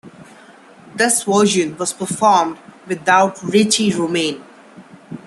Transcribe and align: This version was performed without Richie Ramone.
This 0.95 1.21
version 1.25 1.77
was 1.77 1.93
performed 1.93 2.57
without 2.87 3.43
Richie 3.43 3.93
Ramone. 3.93 4.41